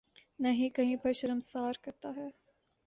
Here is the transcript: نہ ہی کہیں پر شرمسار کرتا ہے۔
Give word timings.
نہ 0.39 0.47
ہی 0.51 0.69
کہیں 0.69 0.95
پر 0.95 1.13
شرمسار 1.13 1.73
کرتا 1.81 2.11
ہے۔ 2.15 2.27